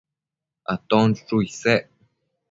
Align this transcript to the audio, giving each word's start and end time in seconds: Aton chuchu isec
Aton 0.73 1.07
chuchu 1.15 1.37
isec 1.47 1.83